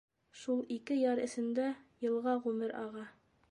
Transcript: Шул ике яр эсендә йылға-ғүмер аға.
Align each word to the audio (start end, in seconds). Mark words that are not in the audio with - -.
Шул 0.43 0.63
ике 0.75 0.97
яр 1.01 1.21
эсендә 1.27 1.67
йылға-ғүмер 2.07 2.77
аға. 2.83 3.09